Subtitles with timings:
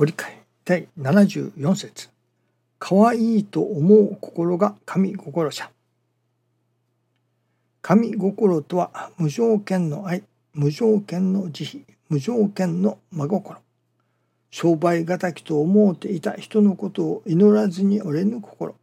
[0.00, 0.40] ご理解。
[0.64, 2.08] 第74節。
[2.78, 5.70] 可愛いと思う心が神心者。
[7.82, 10.22] 神心とは無条件の愛。
[10.54, 11.94] 無条件の慈悲。
[12.08, 13.58] 無条件の真心。
[14.50, 18.74] 商売敵と思うていた人のことを祈らずに折れぬ心。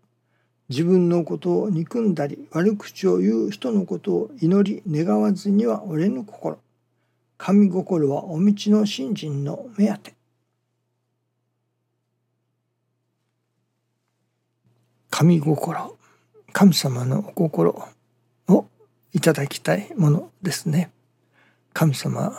[0.70, 6.59] 自分のことを憎んだり悪口を言う人のことを祈り願わずには折れぬ心。
[7.39, 10.17] 神心はお道の信心の目当て。
[15.20, 15.98] 神心
[16.54, 17.88] 神様のお心
[18.50, 18.66] を
[19.14, 20.92] いただきたいものですね。
[21.74, 22.32] 神様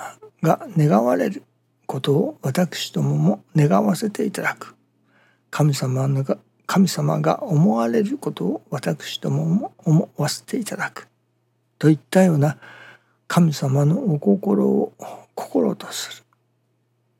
[0.45, 1.43] が願われる
[1.87, 4.77] ことを私どもも願わせていただく。
[5.51, 11.09] 神様が神様が思われることを私どもも思わせていただく。
[11.81, 12.59] といったような
[13.27, 14.93] 神様のお心を
[15.35, 16.23] 心とする。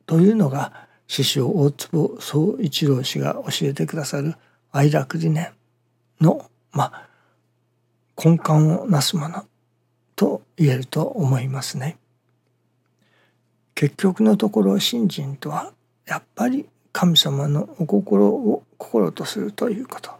[0.07, 4.37] というのが師匠大坪宗一郎氏が教えてくださる
[4.73, 5.53] 愛楽理念
[6.21, 7.09] のまあ
[8.23, 9.45] 根幹をなすもの
[10.17, 11.97] と言えると思いますね。
[13.75, 15.73] 結局のところ信心とは
[16.05, 20.11] やっぱり神様のお心を心とするということ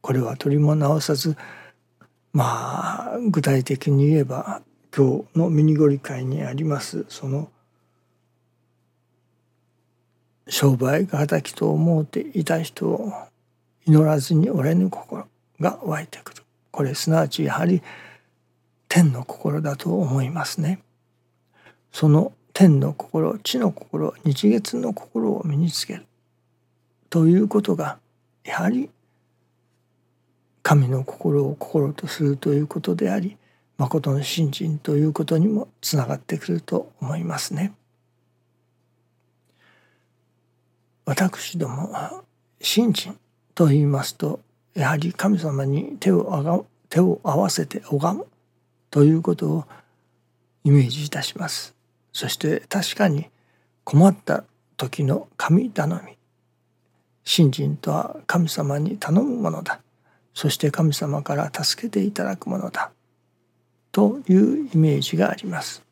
[0.00, 1.36] これは取りも直さず
[2.32, 4.62] まあ具体的に言えば
[4.96, 7.50] 今日のミニゴリ会にありますその
[10.48, 13.12] 商売が敵と思うていた人を
[13.86, 15.26] 祈らずに折れぬ心
[15.60, 17.82] が湧いてくるこれすなわちやはり
[18.88, 20.80] 天の心だと思いますね。
[21.92, 26.06] その天の心地の心日月の心を身につける
[27.10, 27.98] ということが
[28.44, 28.90] やはり
[30.62, 33.36] 神の心を心とするということであり
[33.76, 37.72] 誠の信心ということにもつながってくると思いますね。
[41.04, 42.22] 私どもは
[42.60, 43.18] 信心
[43.54, 44.40] と言いますと
[44.74, 48.26] やはり神様に手をあが手を合わせて拝む
[48.90, 49.64] ということを
[50.64, 51.74] イメージいたします。
[52.12, 53.28] そして確かに
[53.84, 54.44] 困った
[54.76, 56.16] 時の神頼み
[57.24, 59.80] 信心とは神様に頼むものだ。
[60.34, 62.90] そして神様から助けていただくものだ。
[63.92, 65.82] というイメージがあります。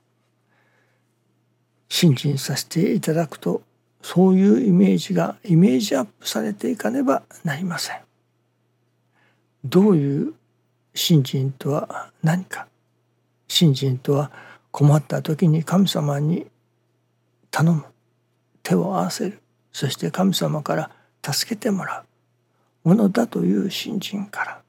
[1.88, 3.62] 信心させていただくと
[4.02, 8.00] そういうイメージがイメージアップされていかねばなりません。
[9.64, 10.34] どういう
[10.94, 12.66] 信心とは何か。
[13.48, 14.30] 信心とは
[14.70, 16.46] 困った時に神様に
[17.50, 17.84] 頼む。
[18.62, 19.40] 手を合わせる。
[19.72, 20.90] そして神様から
[21.24, 22.04] 助けてもら
[22.84, 22.88] う。
[22.88, 24.62] ものだという信心から。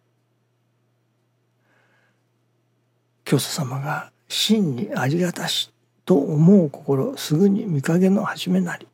[3.26, 5.72] 教祖様が真にありがたし
[6.06, 8.88] と思う心すぐに見影の始めなり。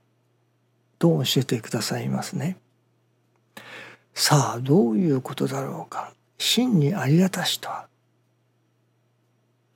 [1.00, 2.58] と教えてくださいますね。
[4.14, 6.14] さあどういうことだろうか。
[6.38, 7.88] 真にありがたしとは。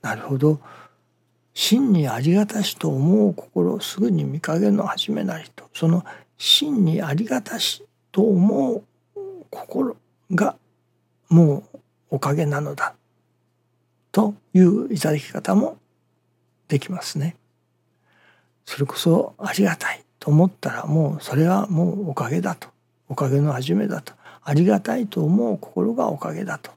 [0.01, 0.59] なるほど。
[1.53, 5.69] 真にありがたしと思う心すぐに見影の始めなりと。
[5.73, 6.03] その
[6.37, 8.83] 真にありがたしと思う
[9.49, 9.95] 心
[10.31, 10.57] が
[11.29, 11.79] もう
[12.11, 12.95] おかげなのだ。
[14.11, 15.77] といういただき方も
[16.67, 17.35] できますね。
[18.65, 20.02] それこそありがたい。
[20.23, 22.69] と思ったらもうそれはもうおかげだと。
[23.09, 24.13] おかげの始めだと。
[24.41, 26.71] ありがたいと思う心がおかげだと。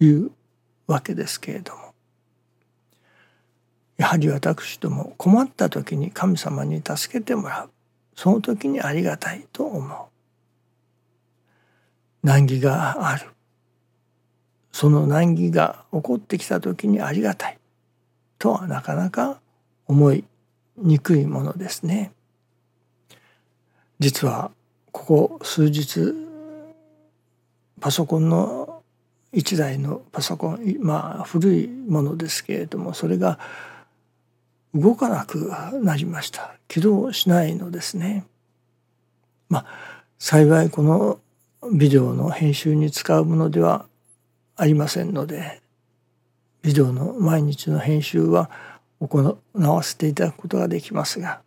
[0.00, 0.30] いう
[0.86, 1.92] わけですけれども。
[3.98, 7.70] やはり私ども困った時に神様に助けてもらう。
[8.16, 10.10] その時にありがたいと思
[12.22, 12.26] う。
[12.26, 13.26] 難儀がある。
[14.72, 17.58] その難儀が起こってきた時にありがたい。
[18.38, 19.42] とはなかなか
[19.86, 20.24] 思い
[20.76, 22.12] にくいものですね。
[24.00, 24.50] 実は
[24.92, 26.14] ここ数日
[27.80, 28.82] パソコンの
[29.32, 33.38] 1台のパソコンまあ古いものですけれどもそれが
[34.74, 35.52] 動かなく
[35.82, 36.54] なりました。
[36.68, 38.24] 起動しないのですね。
[39.48, 39.66] まあ
[40.18, 41.20] 幸いこの
[41.72, 43.86] ビデオの編集に使うものでは
[44.56, 45.60] ありませんので
[46.62, 48.50] ビデオの毎日の編集は
[49.00, 51.40] 行わせていただくことができますが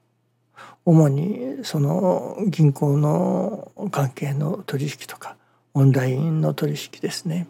[0.85, 5.35] 主にその銀行の関係の取引とか
[5.73, 7.47] オンラインの取引ですね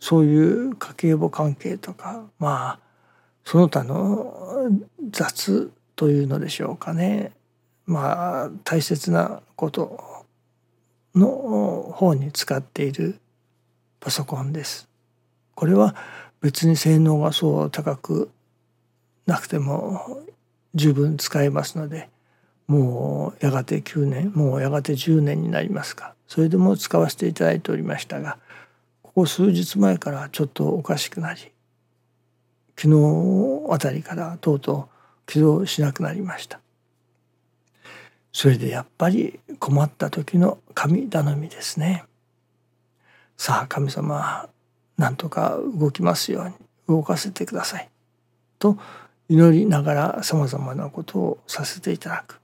[0.00, 2.78] そういう家計簿関係とかまあ
[3.44, 4.68] その他の
[5.10, 7.32] 雑というのでしょうかね
[7.86, 10.22] まあ大切なこと
[11.14, 13.20] の方に使っている
[14.00, 14.88] パソコンです。
[15.54, 15.94] これは
[16.40, 18.30] 別に性能がそう高く
[19.26, 20.22] なくても
[20.74, 22.08] 十分使えますので
[22.66, 26.14] もうやがて9年もうやがて10年になりますか。
[26.26, 28.38] それでも使わせていただいておりましたが
[29.02, 31.40] ここ数日前からちょっとおかしくなり
[32.76, 36.60] 昨日あたりからとうとう起動しなくなりました。
[38.32, 42.04] それでやっぱり困った時の神頼みですね。
[43.36, 44.48] さあ神様
[44.96, 46.54] なんとか動きますように
[46.88, 47.90] 動かせてください。
[48.58, 48.78] と
[49.32, 52.38] 祈りながらさまざまなことをさせていただく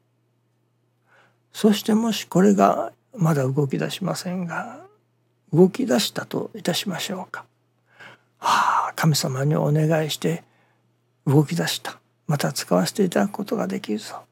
[1.52, 4.80] そしてもしこれがまだ動き出しませんが
[5.52, 7.44] 動き出したといたしましょうか。
[8.38, 10.44] はあ神様にお願いして
[11.26, 14.22] 動き出したまた使わせていただくことができるぞ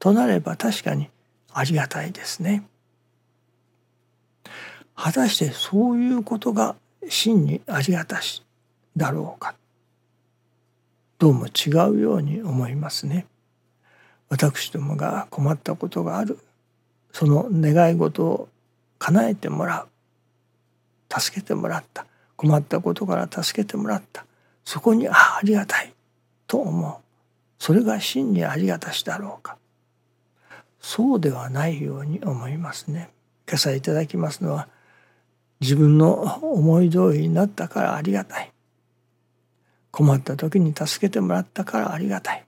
[0.00, 1.08] となれば確かに
[1.52, 2.64] ありがたいですね。
[4.96, 6.74] 果たしてそういうことが
[7.08, 8.42] 真にありがたし
[8.96, 9.54] だろうか
[11.22, 13.26] どうも違うように思いますね。
[14.28, 16.36] 私どもが困ったことがある。
[17.12, 18.48] その願い事を
[18.98, 21.20] 叶えてもらう。
[21.20, 22.06] 助けてもらった。
[22.34, 24.26] 困ったことから助けてもらった。
[24.64, 25.94] そこにあありがたい
[26.48, 26.94] と思う。
[27.60, 29.56] それが真にありがたしだろうか。
[30.80, 33.10] そうではないように思いますね。
[33.46, 34.66] 今朝いただきますのは
[35.60, 38.52] 自分の思い通りになったからありがたい。
[39.92, 42.44] 困った時に助けてもらったからありがたい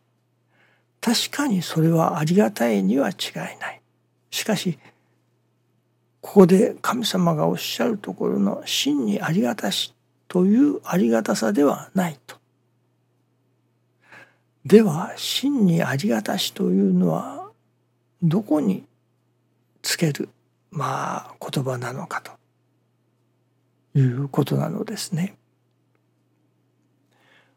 [1.00, 3.81] 確かにそれはありがたいには違いない
[4.31, 4.79] しかし
[6.20, 9.94] ここで神様がおっしゃるところの真にありがたし
[10.26, 12.37] というありがたさではないと。
[14.64, 17.50] では真にありがたしというのは
[18.23, 18.85] どこに
[19.82, 20.31] つける
[20.70, 22.32] まあ言葉なのかと
[23.99, 25.37] いうことなのですね。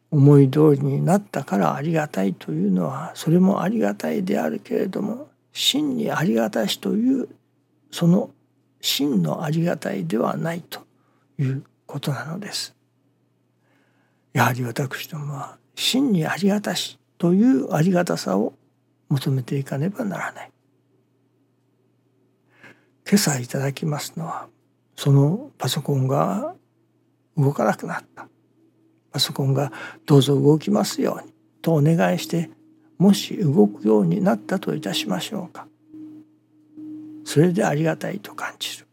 [0.09, 7.27] 思い通りになったからありがたいというのはそれもありがたいであるけれども真にありがたしという
[7.91, 8.31] その
[8.79, 10.81] 真のありがたいではないと
[11.39, 12.75] いうことなのです。
[14.33, 18.53] やはり私どもは真にありがたしというありがたさを
[19.09, 20.51] 求めていかねばならない。
[23.09, 24.47] 今朝いただきますのは
[24.95, 26.53] そのパソコンが
[27.37, 28.27] 動かなくなった
[29.17, 29.71] パソコンが
[30.05, 31.33] どうぞ動きますように
[31.63, 32.51] とお願いして
[32.99, 35.65] もし動くようになったといたしましょうか。
[37.25, 38.85] それでありがたいと感じる。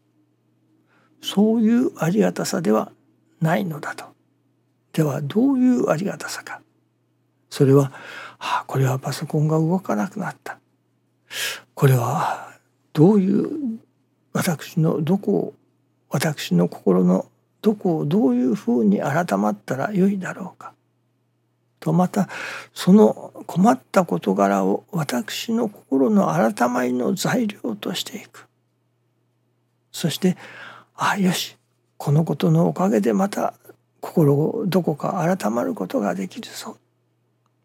[1.21, 2.91] そういうありがたさでは
[3.39, 4.05] ないのだと。
[4.93, 6.59] ではどういうありがたさか。
[7.51, 7.91] それは、
[8.39, 10.57] ああ、これはパソコンが動かなくなった。
[11.75, 12.49] これは
[12.93, 13.79] どういう
[14.33, 15.53] 私のどこを
[16.09, 17.27] 私の心の
[17.65, 20.73] どこをどういうふうに改まったらよいだろうか。
[21.79, 22.29] とまた
[22.75, 28.47] その困った事柄を私の心の改まりの材料としていく。
[29.91, 30.37] そして
[30.95, 31.57] ああよし
[31.97, 33.55] このことのおかげでまた
[33.99, 36.77] 心をどこか改まることができるぞ。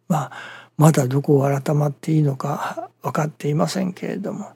[0.08, 0.32] まあ
[0.78, 4.52] まだどこを改まっていいのか分かっていませんけれども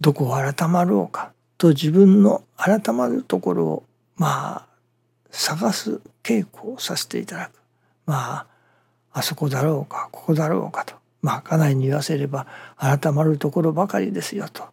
[0.00, 3.84] どこを改まろうかと自分の改まるところを
[4.20, 4.66] まあ
[5.30, 7.52] 探す稽古をさせていただく
[8.04, 8.46] まあ
[9.12, 12.46] あそこだろうかここだろうかとまあ家内に言わせれば
[12.76, 14.64] 改まるところばかりですよと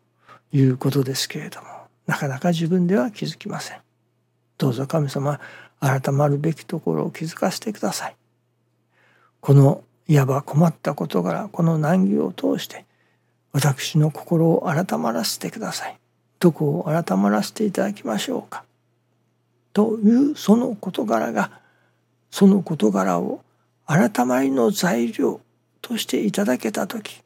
[0.52, 1.68] いうことですけれども
[2.08, 3.78] なかなか自分では気づきません。
[4.58, 5.40] どうぞ神様
[5.80, 8.16] 改まるべきところを気づかせてください。
[9.40, 12.86] このいわば困った事柄この難儀を通して
[13.54, 15.98] 私の心を改まらせてください。
[16.40, 18.67] どこを改まらせていただきましょうか。
[19.78, 21.52] というその事柄が
[22.32, 23.44] その事柄を
[23.86, 25.40] 改まりの材料
[25.84, 27.22] としていただけた時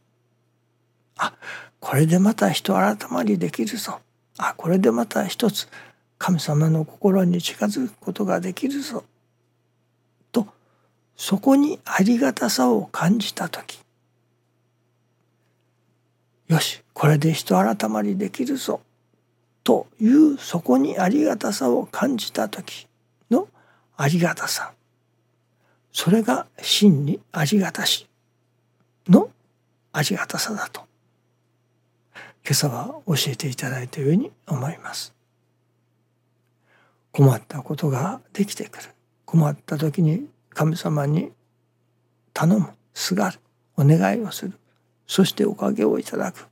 [1.15, 1.33] あ
[1.79, 4.01] これでまた人改まりできるぞ。
[4.37, 5.69] あこれでまた一つ
[6.17, 9.05] 神様の心に近づくことができるぞ。
[10.33, 10.45] と
[11.15, 13.79] そこにありがたさを感じた時
[16.49, 18.81] よしこれで人改まりできるぞ。
[19.63, 22.87] というそこにありがたさを感じた時
[23.29, 23.47] の
[23.97, 24.73] ありがたさ。
[25.91, 28.07] それが真にありがたし
[29.07, 29.29] の
[29.91, 30.81] ありがたさだと。
[32.43, 35.13] 今朝は教えていただいたように思います。
[37.11, 38.89] 困ったことができてくる。
[39.25, 41.31] 困った時に神様に
[42.33, 42.69] 頼む。
[42.93, 43.39] すがる。
[43.77, 44.53] お願いをする。
[45.07, 46.47] そしておかげをいただく。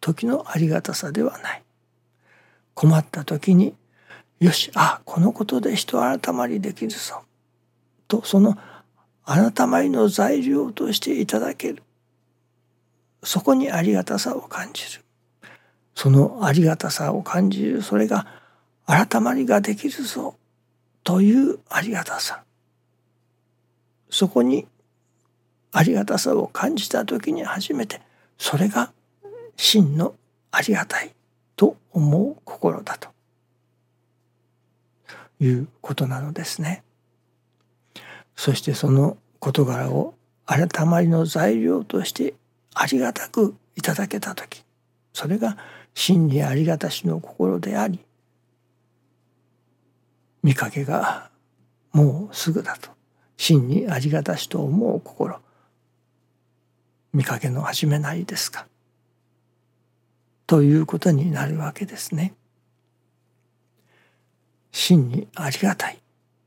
[0.00, 1.62] 時のありがたさではない。
[2.78, 3.74] 困った時に
[4.38, 7.24] よしあこのことで人改まりできるぞ。
[8.06, 8.56] とその
[9.24, 11.82] 改まりの材料としていただける。
[13.24, 15.02] そこにありがたさを感じる。
[15.96, 17.82] そのありがたさを感じる。
[17.82, 18.28] それが
[18.86, 20.36] 改まりができるぞ。
[21.02, 22.44] というありがたさ。
[24.08, 24.68] そこに
[25.72, 28.00] ありがたさを感じた時に初めて
[28.38, 28.92] それが
[29.56, 30.14] 真の
[30.52, 31.17] ありがたい。
[31.58, 33.10] と思う心だと。
[35.40, 36.82] いうことなのですね。
[38.36, 40.14] そしてその事柄を
[40.46, 42.34] 改まりの材料として
[42.74, 44.64] ありがたくいただけた時
[45.12, 45.58] それが
[45.94, 48.00] 真にありがたしの心であり
[50.42, 51.30] 見かけが
[51.92, 52.90] もうすぐだと。
[53.36, 55.38] 真にありがたしと思う心
[57.12, 58.66] 見かけの始めないですか。
[60.48, 62.32] ということになるわけですね。
[64.72, 65.98] 真にありがたい。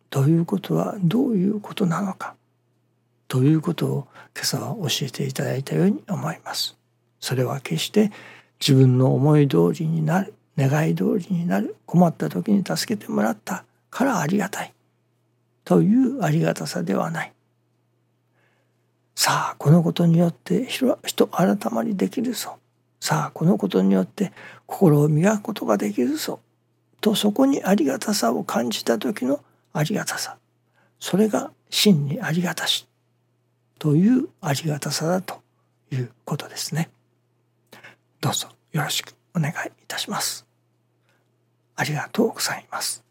[0.10, 2.34] ということはどういうことなのか。
[3.28, 6.76] ということを今朝は教えていただいたように思います。
[7.20, 8.12] それは決して
[8.60, 14.74] 自分の思い通りになる願い通りになる困った時に助けてもらったからありがたい。
[15.64, 17.34] というありがたさではない。
[19.14, 22.58] さあこのことによって人改まりできるぞ。
[23.02, 24.32] さあこのことによって
[24.66, 26.40] 心を磨くことができるぞ
[27.02, 29.44] とそこにありがたさを感じた時の
[29.74, 30.38] ありがたさ
[31.00, 32.88] それが真にありがたし
[33.80, 35.42] というありがたさだと
[35.92, 36.92] いうことですね。
[38.22, 40.46] どうぞよろしくお願いいたします。
[41.76, 43.04] ありがとうございます。